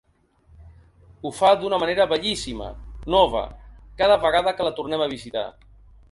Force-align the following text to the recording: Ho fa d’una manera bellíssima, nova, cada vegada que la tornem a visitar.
Ho 1.27 1.31
fa 1.39 1.49
d’una 1.63 1.77
manera 1.83 2.07
bellíssima, 2.13 2.69
nova, 3.15 3.43
cada 4.01 4.17
vegada 4.23 4.55
que 4.61 4.67
la 4.69 4.73
tornem 4.81 5.05
a 5.05 5.09
visitar. 5.13 5.45